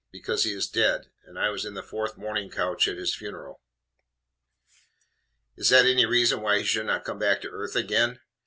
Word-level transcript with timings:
Because 0.11 0.45
he 0.45 0.51
is 0.51 0.67
dead 0.67 1.11
(and 1.27 1.37
I 1.37 1.49
was 1.51 1.63
in 1.63 1.75
the 1.75 1.83
fourth 1.83 2.17
mourning 2.17 2.49
coach 2.49 2.87
at 2.87 2.97
his 2.97 3.13
funeral) 3.13 3.61
is 5.55 5.69
that 5.69 5.85
any 5.85 6.07
reason 6.07 6.41
why 6.41 6.57
he 6.57 6.63
should 6.65 6.87
not 6.87 7.05
come 7.05 7.19
back 7.19 7.39
to 7.41 7.49
earth 7.51 7.75
again? 7.75 8.19